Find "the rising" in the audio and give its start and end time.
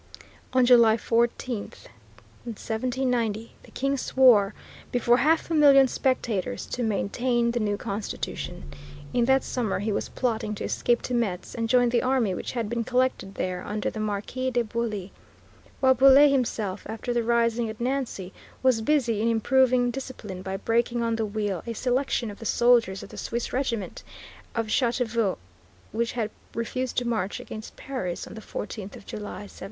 17.13-17.69